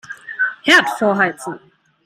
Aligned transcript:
Herd 0.65 0.89
vorheizen. 0.97 1.59